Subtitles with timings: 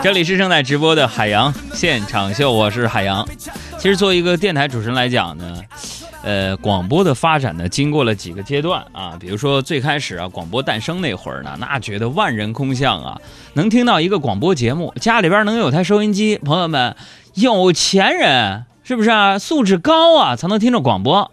[0.00, 3.26] 这里是正在直播的海洋现场秀，我是海洋。
[3.78, 5.60] 其实作为一个电台主持人来讲呢，
[6.22, 9.16] 呃，广播的发展呢，经过了几个阶段啊。
[9.18, 13.20] 比如说最开始啊，广播诞生那会儿呢，那觉得万人空巷啊，
[13.54, 16.94] 能听到一个广播节目，家里边能有台收音机，朋友们，
[17.34, 19.38] 有钱人是不是啊？
[19.38, 21.30] 素质高啊，才能听着广播。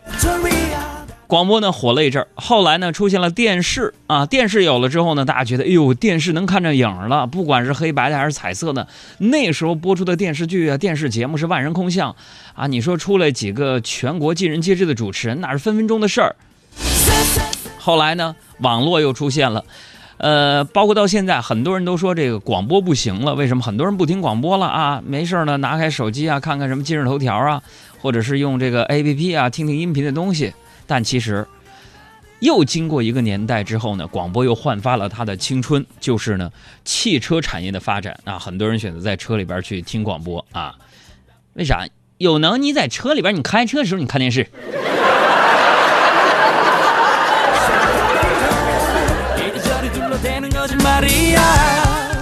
[1.35, 12.15] 广播呢火了一阵儿，后来呢出现了电视啊，电视有了之后呢，大家觉得哎呦，电视能看着影儿了，不管是黑白的还是彩色的，那时候播出的电视剧啊、电视节目是万人空巷
[12.53, 16.33] 啊，你说出来几个全国尽人皆知的主持人，那是分分钟的事儿。
[17.77, 19.65] 后来呢，网络又出现了，
[20.15, 23.61] 呃，包括到现在，很多人都说这个广播不行了，为什么？
[23.61, 27.61] 很多人不听广播了啊，没事呢，拿开手机啊，看看什么今日头条啊，
[28.01, 30.53] 或者是用这个 APP 啊，听听音频的东西。
[30.87, 31.47] 但其实，
[32.39, 35.85] 又经过一个年代之后呢，广播又焕发了他的青春。
[35.99, 36.51] 就是呢，
[36.83, 40.75] 汽车产业的发展啊，很多人选择在车里边去听广播啊。
[41.53, 41.87] 为啥？
[42.17, 44.47] 有能你在车里边，你开车的时候你看电视。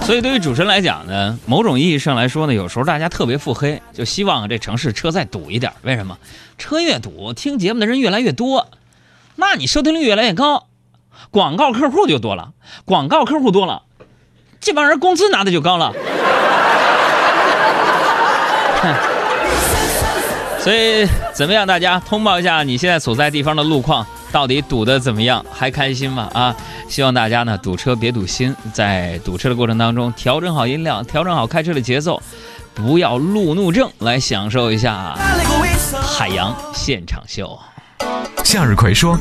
[0.04, 5.72] 所以对于主持人来讲呢，某种意义上来说呢，有时候大家特别腹黑，就希望这城市车再堵一点。
[5.82, 6.18] 为什么？
[6.58, 8.68] 车越堵，听节目的人越来越多，
[9.36, 10.66] 那你收听率越来越高，
[11.30, 12.52] 广告客户就多了，
[12.84, 13.84] 广告客户多了，
[14.60, 15.94] 这帮人工资拿的就高了。
[20.64, 21.66] 所以怎么样？
[21.66, 25.44] 大家通报一下你现在所在地方的路况，到底堵得怎么样？
[25.52, 26.30] 还开心吗？
[26.32, 26.56] 啊！
[26.88, 32.18] 希望大家呢堵车别堵心，在堵车的过程当中调整好音量，调整好开车的节奏，
[32.72, 35.14] 不要路怒症，来享受一下
[36.02, 37.58] 海洋现场秀。
[38.42, 39.18] 向日葵说：“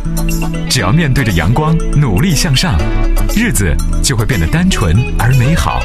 [0.71, 2.79] 只要面对着阳光，努力向上，
[3.35, 5.81] 日子就会变得单纯而美好。”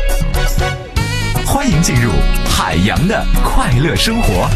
[1.44, 2.12] 欢迎进入
[2.48, 4.48] 海洋的快乐生活。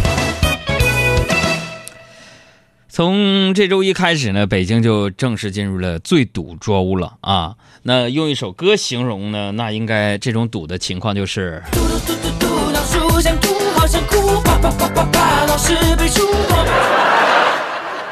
[2.94, 7.56] 从这周一开始呢，北京就正式进入了最堵周了啊！
[7.84, 11.62] 那用一首歌形容呢，那应该这种堵的情况就是。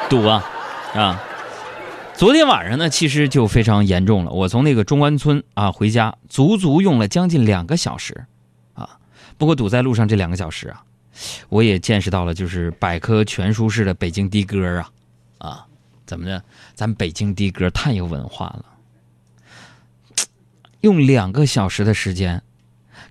[0.09, 0.43] 堵啊
[0.95, 1.23] 啊！
[2.15, 4.33] 昨天晚上呢，其实就非常严重了。
[4.33, 8.25] 我从那个中关村啊回家，足足用了将近两个小时
[8.73, 8.97] 啊。
[9.37, 10.85] 不过堵在路上这两个小时啊。
[11.49, 14.91] 我也见识到了，就是百科全书式的北京的哥啊，
[15.39, 15.67] 啊，
[16.07, 16.43] 怎么的？
[16.75, 18.65] 咱北京的哥太有文化了，
[20.81, 22.43] 用两个小时的时间，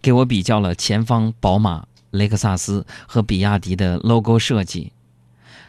[0.01, 4.91] 给我比较了前方宝马、雷克萨斯和比亚迪的 logo 设计，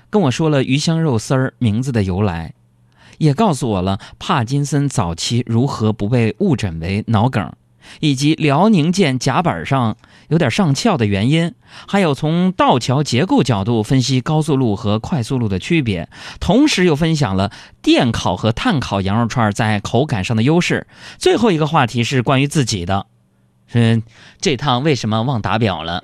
[0.09, 2.55] 跟我说了鱼香肉丝儿名字的由来，
[3.19, 7.53] 也告诉我了帕金森早期如何不被误诊为脑梗。
[8.01, 9.97] 以及辽宁舰甲板上
[10.29, 11.55] 有点上翘的原因，
[11.87, 16.09] 还有从道桥结构角度分析高速路和快速路的区别，
[16.39, 17.51] 同时又分享了
[17.83, 20.87] 电烤和炭烤羊肉串在口感上的优势。
[21.19, 23.07] 最后一个话题是关于自己的，
[23.73, 24.03] 嗯
[24.41, 26.03] 这趟为什么忘打表了？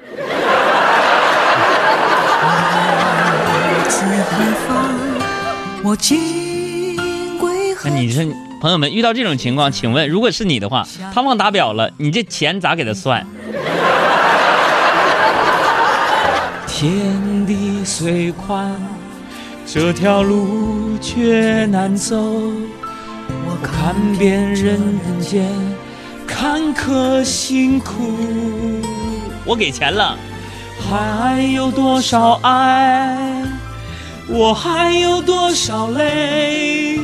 [5.88, 6.45] 那
[7.96, 8.22] 你说？
[8.60, 13.24] 朋友们，遇到这种情况，请问，如果是你的话，他忘打表了，你这钱咋给他算？
[16.66, 18.74] 天地虽宽，
[19.66, 22.16] 这条路却难走。
[22.18, 24.78] 我看遍人
[25.20, 25.46] 间
[26.26, 28.16] 坎坷辛苦，
[29.44, 30.16] 我给钱了，
[30.90, 33.16] 还有多少爱？
[34.28, 36.98] 我还有多少泪？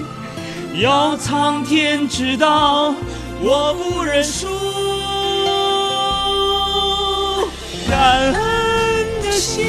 [0.74, 2.94] 要苍天知道，
[3.40, 4.46] 我不认输。
[7.90, 9.64] 感恩的心，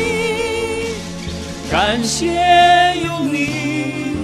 [1.69, 4.15] 感谢有你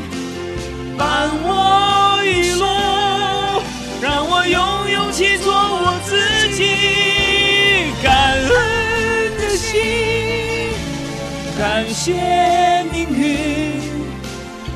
[0.97, 2.65] 伴我一路，
[4.01, 6.63] 让我有勇气做我自己。
[8.01, 8.49] 感恩
[9.37, 10.71] 的心，
[11.59, 13.81] 感谢命运，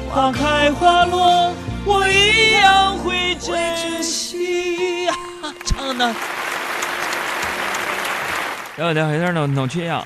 [0.09, 1.53] 花开花落。
[1.93, 5.07] 我一样会珍惜。
[5.65, 6.13] 唱的，
[8.77, 10.05] 有点有点脑脑缺氧。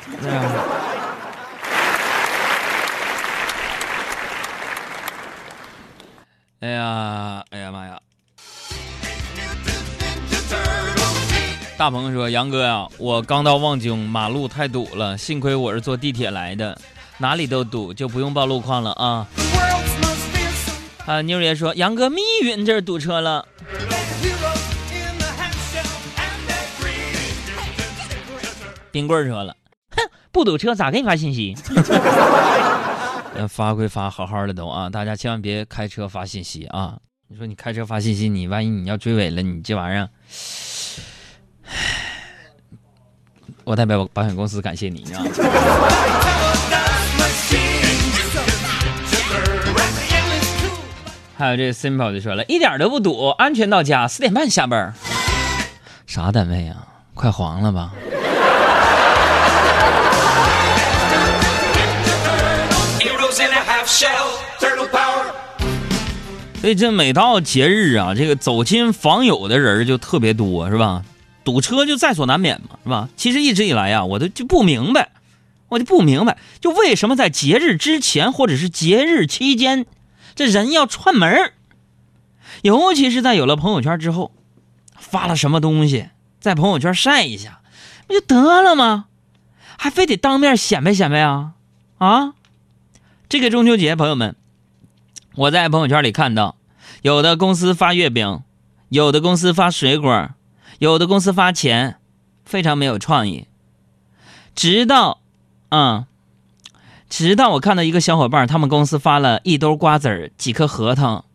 [6.59, 7.99] 哎呀，哎呀妈呀！
[11.77, 16.75] 大鹏说：“杨哥呀，我刚到望京，马路太堵了，幸亏我是坐地铁来的，
[17.19, 19.27] 哪里都堵，就不用报路况了啊。”
[21.07, 23.47] 啊，妞爷说：“杨哥，密云这儿堵车了。”
[28.91, 29.55] 冰棍儿说了，
[29.91, 30.01] 哼，
[30.33, 31.55] 不堵车咋给你发信息？
[33.47, 36.97] 发归发，好好的都啊，大家千万别开车发信息啊！
[37.29, 40.09] 你说你开车发信息，你万一你要追尾了，你这玩意儿，
[43.63, 45.23] 我代表保险公司感谢你啊！
[51.37, 54.91] 还有这 simple 就说了一点都不堵，安全到家，四点半下班。
[56.07, 56.77] 啥单位啊？
[57.13, 57.91] 快黄了吧？
[66.59, 71.03] 所以这每到节日啊，这个走亲访友的人就特别多，是吧？
[71.43, 73.09] 堵车就在所难免嘛，是吧？
[73.15, 75.09] 其实一直以来呀，我都就不明白，
[75.69, 79.85] 我就不明白，就为什么在节日之前或者是节日期间，
[80.37, 81.51] 这人要串门
[82.61, 84.31] 尤其是在有了朋友圈之后，
[84.95, 87.61] 发了什么东西，在朋友圈晒一下，
[88.05, 89.07] 不就得了吗？
[89.79, 91.53] 还非得当面显摆显摆啊？
[91.97, 92.33] 啊？
[93.27, 94.35] 这个中秋节，朋友们，
[95.33, 96.55] 我在朋友圈里看到，
[97.01, 98.43] 有的公司发月饼，
[98.89, 100.29] 有的公司发水果，
[100.77, 101.97] 有的公司发钱，
[102.45, 103.47] 非常没有创意。
[104.53, 105.19] 直到，
[105.69, 106.05] 嗯，
[107.09, 111.25] 直到我看到一个小伙伴，他们公司发了一兜瓜子儿、几颗核桃、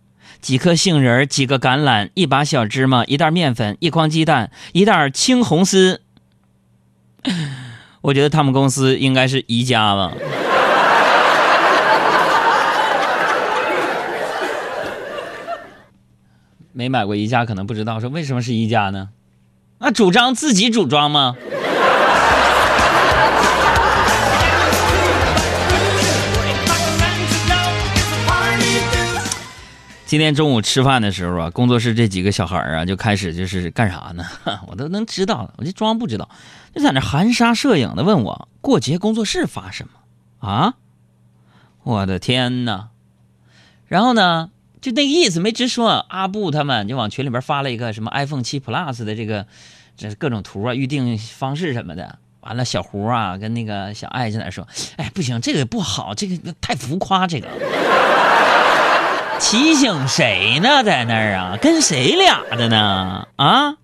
[0.40, 6.02] 几颗杏仁、几个橄榄、一把小芝麻、一袋面粉、一筐鸡蛋、一袋青红丝。
[8.02, 10.12] 我觉得他们公司应该是宜家吧。
[16.72, 19.10] 没买过宜家，可能不知道说为什么是宜家呢？
[19.78, 21.36] 那主张自己组装吗？
[30.12, 34.22] 今天中午吃饭的时候啊，工作室这几个小孩啊就开始就是干啥呢？
[34.68, 36.28] 我都能知道，我就装不知道，
[36.74, 40.74] 就在那含沙射影的问我过节工作室发什么啊？
[41.82, 42.90] 我的天哪！
[43.88, 44.50] 然后呢？
[44.82, 49.46] 就那个意思没直说，阿布他们就往群里边发了一个什么 iPhone 七 Plus 的这个，
[49.96, 52.18] 这各种图啊，预定方式什么的。
[52.40, 54.68] 完了，小胡啊跟那个小爱在那说
[54.98, 57.48] ：“哎，不行，这个不好，这个太浮夸，这个。”
[59.42, 60.84] 提醒谁呢？
[60.84, 61.58] 在那儿啊？
[61.60, 63.26] 跟谁俩的呢？
[63.36, 63.76] 啊，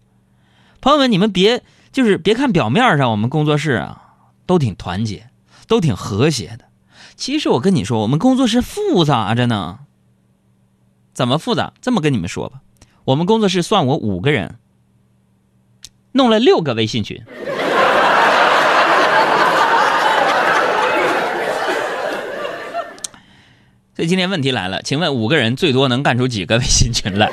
[0.81, 4.15] 朋友们，你们别就是别看表面上我们工作室啊
[4.47, 5.29] 都挺团结，
[5.67, 6.67] 都挺和谐的。
[7.17, 9.81] 其实我跟你说，我们工作室复杂着呢。
[11.13, 11.73] 怎么复杂？
[11.83, 12.61] 这么跟你们说吧，
[13.05, 14.59] 我们工作室算我五个人，
[16.13, 17.25] 弄了六个微信群。
[23.99, 27.29] 所以今天问题来了，请问五个人最多能干出几个微信群来？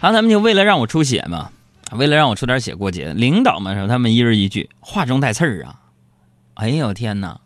[0.00, 1.50] 好，咱们就为了让我出血嘛，
[1.90, 5.76] 为了让我出点血过节，领导们说他们一人一句，话中带刺儿啊。
[6.54, 7.38] 哎呦天哪！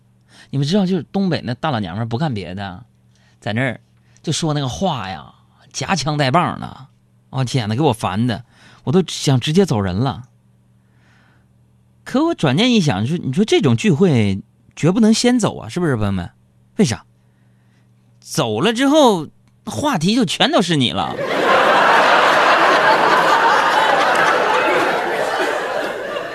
[0.51, 2.85] 你们知道，就是东北那大老娘们不干别的，
[3.41, 3.81] 在那儿
[4.23, 5.35] 就说那个话呀，
[5.73, 6.87] 夹枪带棒的。
[7.31, 8.45] 我天哪，给我烦的，
[8.85, 10.28] 我都想直接走人了。
[12.09, 14.41] 可我转念一想，说你说这种聚会
[14.75, 16.31] 绝不能先走啊，是不是朋友们？
[16.77, 17.05] 为啥？
[18.19, 19.29] 走了之后，
[19.67, 21.15] 话题就全都是你了。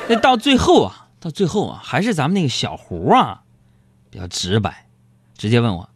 [0.08, 1.08] 那到最后啊。
[1.20, 3.42] 到最后啊，还是咱们那个小胡啊，
[4.12, 4.88] 比较直白，
[5.36, 5.90] 直接问我：“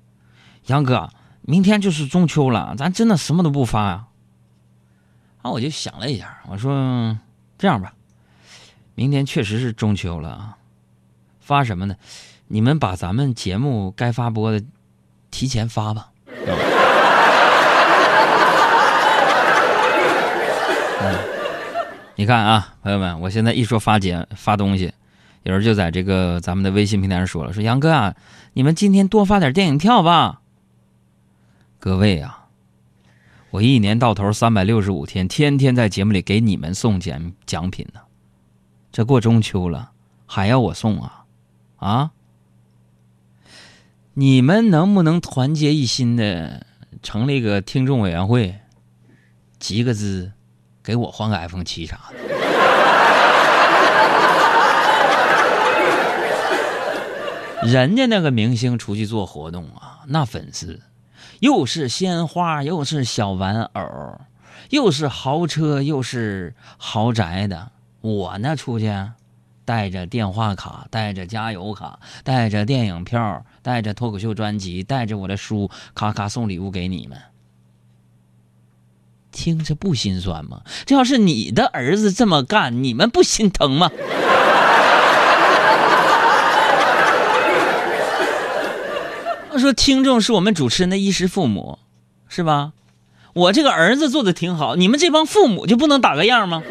[0.67, 1.09] 杨哥，
[1.41, 4.05] 明天就是中秋了，咱真的什么都不发呀？”
[5.43, 7.19] 啊，我就想了一下，我说
[7.59, 7.93] ：“这样吧，
[8.99, 10.57] 明天确实是中秋了啊，
[11.39, 11.95] 发什么呢？
[12.47, 14.65] 你们把咱们节目该发播的
[15.29, 16.09] 提前发吧。”
[20.99, 21.15] 嗯，
[22.15, 24.91] 你看啊，朋友们，我现在一说发节发东西。
[25.43, 28.15] 有人就在这个咱们的微信平台上说了：“说杨哥啊，
[28.53, 30.41] 你们今天多发点电影票吧。”
[31.77, 32.47] 各位啊，
[33.51, 37.99] 我一年到头三百六十五天，天天在节目里给你们送奖奖品呢。
[38.97, 39.91] 这过中秋了，
[40.25, 41.25] 还要我送啊？
[41.75, 42.09] 啊？
[44.15, 46.65] 你们能不能团结一心的
[47.03, 48.59] 成立个听众委员会，
[49.59, 50.31] 集个资，
[50.81, 52.17] 给我换个 iPhone 七啥的？
[57.71, 60.81] 人家那个明星出去做活动啊，那粉丝
[61.39, 64.21] 又是鲜花，又是小玩偶，
[64.71, 67.73] 又是豪车，又是豪宅的。
[68.07, 68.89] 我呢出去，
[69.65, 77.17] 带着电话卡，带着加油卡，带着电影票，带着脱口秀专辑，带着我的书，咔咔送礼物给你们。
[79.29, 80.61] 听着不心酸吗？
[80.85, 83.91] 这要是你的儿子这么干，你们不心疼吗？
[89.59, 91.77] 说听众是我们主持人的衣食父母，
[92.29, 92.71] 是吧？
[93.33, 96.63] 我这个儿子做的挺好，你们这帮父母就不能打个样吗？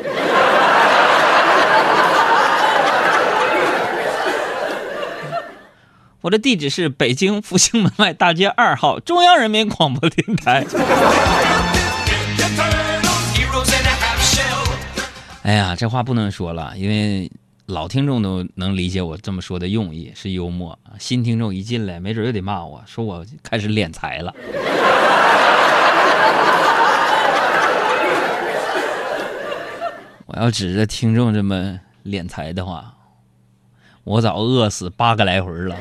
[6.26, 10.66] 我的地址是北京复兴门外大街二号中央人民广播电台。
[15.42, 17.30] 哎呀，这话不能说了，因为
[17.66, 24.34] 老听众都能理解我这么说的用意是幽默，新听众一进来，没准又得骂我说我开始敛财了。
[30.26, 32.92] 我要指着听众这么敛财的话，
[34.02, 35.76] 我早饿死八个来回了。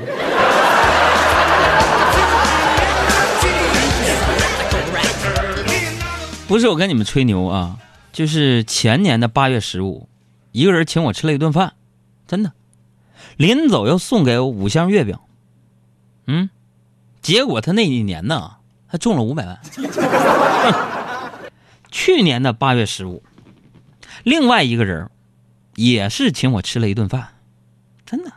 [6.47, 7.79] 不是我跟你们吹牛啊，
[8.13, 10.07] 就是前年的八月十五，
[10.51, 11.73] 一个人请我吃了一顿饭，
[12.27, 12.53] 真的，
[13.37, 15.17] 临走又送给我五箱月饼，
[16.27, 16.49] 嗯，
[17.21, 18.57] 结果他那一年呢，
[18.87, 19.59] 他中了五百万。
[21.89, 23.23] 去年的八月十五，
[24.23, 25.09] 另外一个人
[25.75, 27.29] 也是请我吃了一顿饭，
[28.05, 28.31] 真的，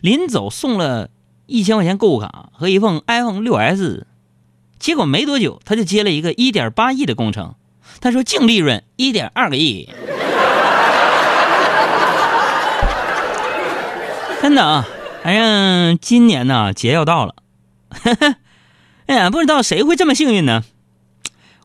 [0.00, 1.10] 临走送了
[1.48, 4.06] 一千块钱购物卡和一份 iPhone 六 S。
[4.78, 7.56] 结果没多久，他就接了一个一点八亿的工程，
[8.00, 9.88] 他说净利润一点二个亿，
[14.40, 14.86] 真的啊！
[15.24, 17.34] 反正今年呢，节要到了，
[19.06, 20.62] 哎呀，不知道谁会这么幸运呢？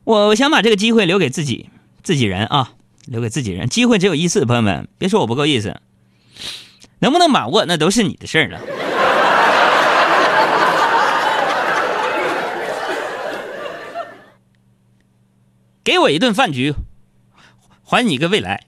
[0.02, 1.70] 我想把这个机会留给自己
[2.02, 2.72] 自己人啊，
[3.06, 5.80] 留给自己人，机会只有一次，朋友们，别说我不够意思，
[6.98, 8.60] 能不能把握那都是你的事儿了。
[15.84, 16.74] 给我一顿饭局，
[17.84, 18.64] 还你一个未来。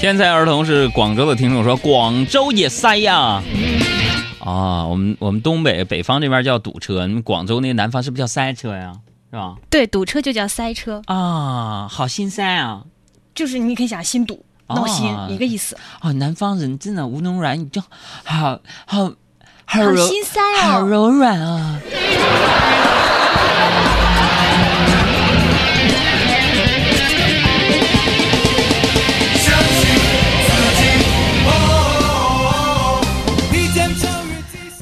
[0.00, 3.16] 天才儿童是广州的听众说，广州也塞呀。
[3.16, 3.42] 啊，
[4.52, 8.92] 我们我们东北北方这边叫堵车，你们广州那南方是不是叫塞车呀？
[9.30, 9.56] 是吧？
[9.68, 12.84] 对，堵车就叫塞车啊，好心塞啊，
[13.34, 15.76] 就是你可以想心堵、闹心一个意思。
[15.98, 17.82] 啊，南方人真的无能软，你就
[18.22, 19.12] 好好
[19.64, 21.80] 好心塞啊，好柔软啊。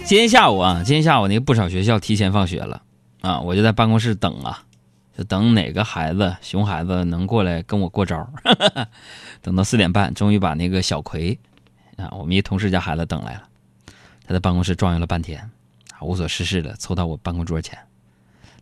[0.06, 2.82] 今天下午啊，今天下午那个不少学校提前放学了，
[3.22, 4.62] 啊，我就在办公室等啊，
[5.16, 8.28] 就等哪个孩子熊孩子能过来跟我过招。
[9.40, 11.38] 等到四点半，终于把那个小葵，
[11.96, 13.48] 啊，我们一同事家孩子等来了。
[14.26, 15.40] 他在办公室转悠了半天，
[15.94, 17.78] 啊，无所事事的凑到我办公桌前，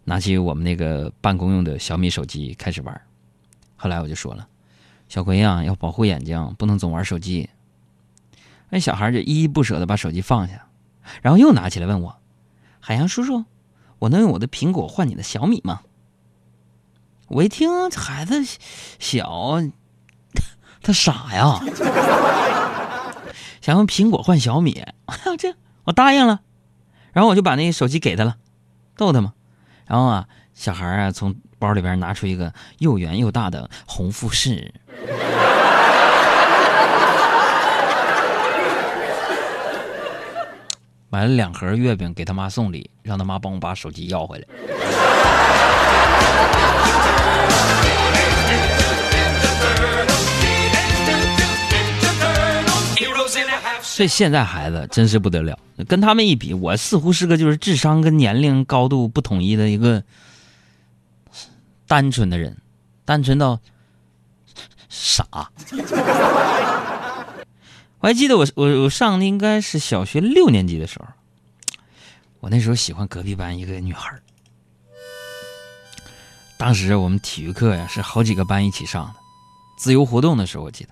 [0.05, 3.01] 拿起我们那个办公用的小米手机开始玩。
[3.75, 4.47] 后来我就说了，
[5.09, 7.51] 小葵呀，要保护眼睛，不能总玩手机。
[8.71, 10.65] 那小孩就依依不舍的把手机放下。
[11.23, 12.17] 然后又拿起来问我
[12.81, 13.45] ：“海洋叔叔，
[13.99, 15.81] 我能用我的苹果换你的小米吗？”
[17.29, 18.45] 我一听这，孩子
[18.99, 19.63] 小，
[20.83, 21.61] 他傻呀，
[23.63, 24.85] 想用苹果换小米，
[25.39, 25.55] 这
[25.85, 26.41] 我答应了。
[27.13, 28.37] 然后我就把那手机给他了，
[28.97, 29.33] 逗他嘛。
[29.87, 34.75] 然后啊，小孩啊从包里边拿出一个又圆又大的红富士。
[41.13, 44.47] 买了两盒月饼给他妈送礼，让他妈帮我把手机要回来。
[53.83, 60.03] 所以现在孩子真是不得了，跟他们一比，我似乎是个就是智商跟年龄高度不统一的一个
[61.87, 62.57] 单纯的人，
[63.05, 63.61] 单纯到
[64.89, 65.27] 傻。
[68.03, 71.07] 我还记得我我我上的应该是小学六年级的时候，
[72.41, 74.11] 我那时候喜欢隔壁班一个女孩
[76.59, 79.15] 当时我们体育课呀是好几个班一起上的，
[79.79, 80.91] 自由活动的时候我记得，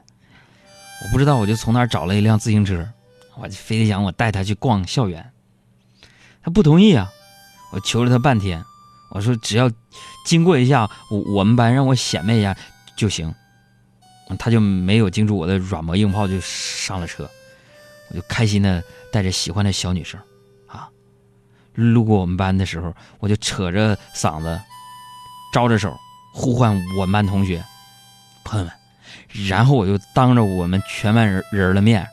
[1.03, 2.89] 我不知道我就从那儿找了一辆自行车，
[3.37, 5.33] 我就非得想我带她去逛校园，
[6.45, 7.11] 她不同意啊，
[7.73, 8.65] 我求了她半天，
[9.11, 9.69] 我说只要
[10.25, 12.57] 经过一下我我们班让我显摆一下
[12.97, 13.35] 就行。
[14.39, 17.29] 他就没有经住我的软磨硬泡就上了车，
[18.11, 18.83] 我就开心的
[19.13, 20.21] 带着喜欢的小女生，
[20.67, 20.89] 啊，
[21.75, 24.61] 路过我们班的时候，我就扯着嗓子，
[25.53, 25.97] 招着手
[26.33, 27.65] 呼唤我们班同学
[28.45, 28.73] 朋友们，
[29.49, 32.07] 然后我就当着我们全班人人的面，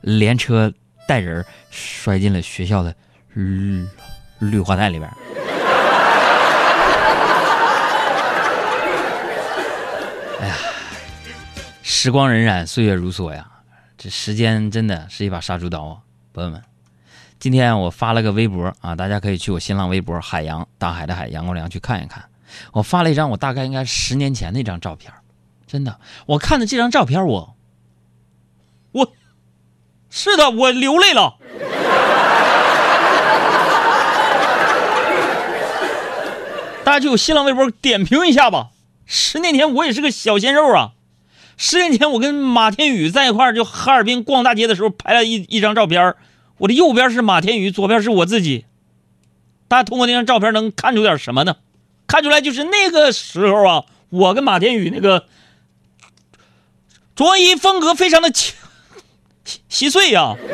[0.00, 0.72] 连车
[1.08, 2.94] 带人摔进了学校的
[3.32, 3.86] 绿
[4.38, 5.10] 绿化带里边。
[11.86, 13.46] 时光荏苒，岁月如梭呀，
[13.98, 15.98] 这时间真的是一把杀猪刀啊，
[16.32, 16.62] 朋友们。
[17.38, 22.24] 今天我发了个微博啊，大家可以去我新浪微博“海洋大海的海阳光良”去看一看。
[22.72, 25.12] 我发了一张我大概应该十年前的一张照片，
[25.66, 27.54] 真的，我看的这张照片，我，
[28.92, 29.12] 我，
[30.08, 31.36] 是的，我流泪了。
[36.82, 38.70] 大家去我新浪微博点评一下吧。
[39.04, 40.92] 十年前我也是个小鲜肉啊，
[41.56, 46.14] 十年前我跟马天宇在一块儿，就哈尔滨逛大街的时候拍了一一张照片。
[46.58, 48.64] 我的右边是马天宇，左边是我自己。
[49.68, 51.56] 大家通过那张照片能看出点什么呢？
[52.06, 55.26] 看出来就是那个时候啊，我跟马天宇那个
[57.16, 58.52] 着衣风格非常的稀
[59.68, 60.36] 稀碎呀。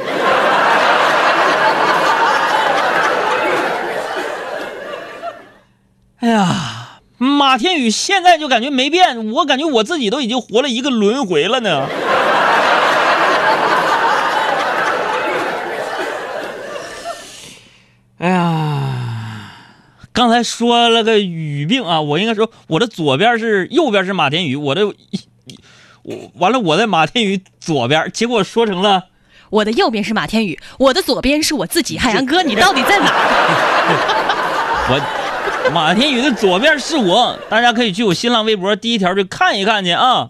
[6.21, 6.80] 哎呀，
[7.23, 11.87] 马天宇现在就感觉没变，我感觉我自己都已经活了一个轮回了呢。
[18.17, 19.53] 哎呀，
[20.15, 24.87] 刚才说了个语病啊，我应该说我的左边是右边是马天宇，我的
[26.00, 29.09] 我完了我在马天宇左边，结果说成了
[29.50, 31.99] 我的右边是马天宇，我的左边是我自己。
[31.99, 33.12] 海洋哥，你到底在哪？
[34.89, 34.99] 我
[35.73, 40.29] 马天宇的左边是我，大家可以去我新浪微博第一条去看一看去啊。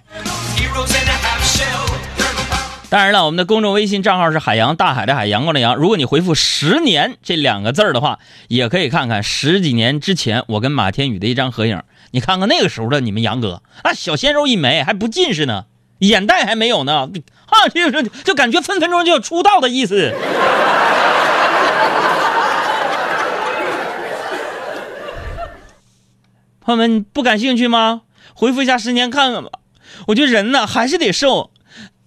[2.90, 5.76] 当然了，我们的公众微信账号是海洋大海的海阳光的阳。
[5.76, 8.18] 如果你回复“十年”这两个字儿的话，
[8.49, 11.80] 也可以看看十几年之前我跟马天宇的一张合影。
[12.11, 15.64] 你看看那个时候的你们杨哥啊，小鲜肉一枚，还不近视呢，
[16.00, 17.08] 眼袋还没有呢，
[17.47, 20.12] 啊，就就感觉分分钟就要出道的意思。
[26.71, 28.02] 朋友们不感兴趣吗？
[28.33, 29.50] 回复一下“十年”看看吧。
[30.06, 31.50] 我觉得人呢还是得瘦。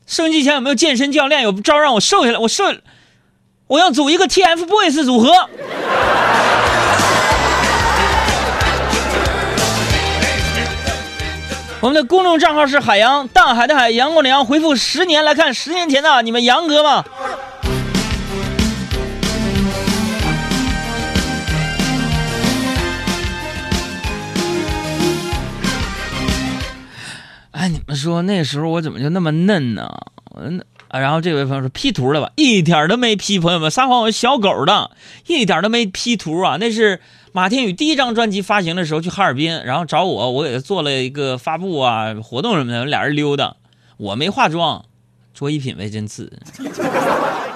[0.07, 1.41] 升级前有没有健身教练？
[1.41, 2.37] 有招让我瘦下来？
[2.37, 2.63] 我瘦，
[3.67, 5.29] 我要组一个 TFBOYS 组合。
[11.81, 14.45] 我们的公众账号是海洋大海的海，阳光的阳。
[14.45, 17.03] 回复十年来看，十年前的你们杨哥吗？
[28.03, 29.89] 说那时候我怎么就那么嫩呢？
[30.35, 30.57] 那
[30.89, 32.31] 啊，然后这位朋友说 P 图了吧？
[32.35, 34.91] 一点都没 P，朋友们撒谎，我是小狗的，
[35.27, 36.57] 一点都没 P 图啊！
[36.59, 36.99] 那是
[37.31, 43.55] 马天宇第一张专辑发行的时候去哈尔滨，然后找我，我给他做了一个发布啊活动什么的，俩人溜达，
[43.97, 44.83] 我没化妆，
[45.33, 46.31] 着衣品味真次。